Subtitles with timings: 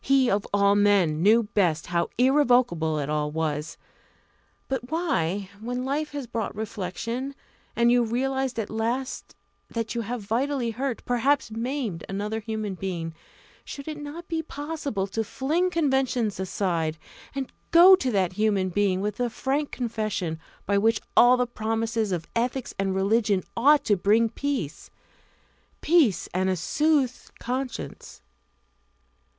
[0.03, 3.77] He of all men knew best how irrevocable it all was.
[4.67, 7.35] But why, when life has brought reflection,
[7.75, 9.35] and you realise at last
[9.69, 13.13] that you have vitally hurt, perhaps maimed, another human being,
[13.63, 16.97] should it not be possible to fling conventions aside,
[17.35, 22.11] and go to that human being with the frank confession which by all the promises
[22.11, 24.89] of ethics and religion ought to bring peace
[25.81, 28.23] peace and a soothed conscience?